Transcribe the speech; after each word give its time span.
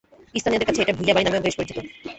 স্থানীয়দের 0.35 0.67
কাছে 0.69 0.81
এট 0.81 0.95
ভূঁইয়া 0.97 1.15
বাড়ি 1.15 1.25
নামেও 1.25 1.45
বেশ 1.45 1.55
পরিচিত। 1.57 1.77